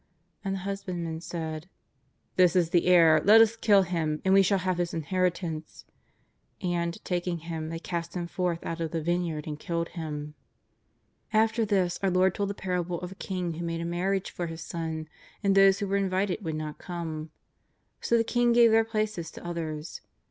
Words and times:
And 0.43 0.55
the 0.55 0.59
husbandmen 0.61 1.21
said:" 1.21 1.69
This 2.35 2.55
is 2.55 2.71
the 2.71 2.87
heir, 2.87 3.21
let 3.23 3.39
us 3.39 3.55
kill 3.55 3.83
him 3.83 4.19
and 4.25 4.33
we 4.33 4.41
shall 4.41 4.57
have 4.57 4.79
his 4.79 4.95
in 4.95 5.03
heritance." 5.03 5.85
And, 6.59 6.97
taking 7.05 7.37
him, 7.37 7.69
they 7.69 7.77
cast 7.77 8.15
him 8.17 8.25
forth 8.25 8.65
out 8.65 8.81
of 8.81 8.89
the 8.89 9.01
vineyard 9.03 9.45
and 9.45 9.59
killed 9.59 9.89
him. 9.89 10.33
After 11.31 11.65
this 11.65 11.99
our 12.01 12.09
Lord 12.09 12.33
told 12.33 12.49
the 12.49 12.55
parable 12.55 12.99
of 13.01 13.11
a 13.11 13.21
king 13.21 13.53
who 13.53 13.63
made 13.63 13.79
a 13.79 13.85
marriage 13.85 14.31
for 14.31 14.47
his 14.47 14.61
son, 14.61 15.07
and 15.43 15.53
those 15.53 15.77
who 15.77 15.87
were 15.87 15.97
in 15.97 16.09
vited 16.09 16.43
would 16.43 16.55
not 16.55 16.79
come. 16.79 17.29
So 17.99 18.17
the 18.17 18.23
king 18.23 18.53
gave 18.53 18.71
their 18.71 18.83
places 18.83 19.29
to 19.33 19.45
others. 19.45 20.01